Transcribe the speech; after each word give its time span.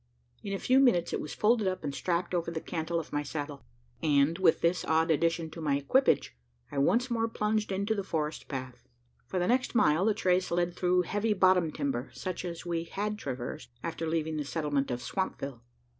In 0.41 0.51
a 0.51 0.57
few 0.57 0.79
minutes, 0.79 1.13
it 1.13 1.21
was 1.21 1.35
folded 1.35 1.67
up, 1.67 1.83
and 1.83 1.93
strapped 1.93 2.33
over 2.33 2.49
the 2.49 2.59
cantle 2.59 2.99
of 2.99 3.13
my 3.13 3.21
saddle; 3.21 3.63
and, 4.01 4.35
with 4.39 4.61
this 4.61 4.83
odd 4.83 5.11
addition 5.11 5.51
to 5.51 5.61
my 5.61 5.77
equipage, 5.77 6.35
I 6.71 6.79
once 6.79 7.11
more 7.11 7.27
plunged 7.27 7.71
into 7.71 7.93
the 7.93 8.03
forest 8.03 8.47
path. 8.47 8.87
For 9.27 9.37
the 9.37 9.45
next 9.47 9.75
mile, 9.75 10.05
the 10.05 10.15
trace 10.15 10.49
led 10.49 10.75
through 10.75 11.03
heavy 11.03 11.33
bottom 11.35 11.71
timber, 11.71 12.09
such 12.13 12.43
as 12.45 12.65
we 12.65 12.85
had 12.85 13.19
traversed, 13.19 13.69
after 13.83 14.07
leaving 14.07 14.37
the 14.37 14.43
settlement 14.43 14.89
of 14.89 15.03
Swampville. 15.03 15.61